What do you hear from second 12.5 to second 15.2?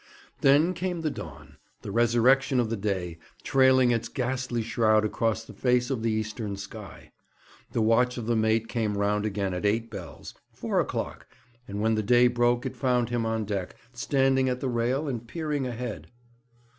it found him on deck, standing at the rail,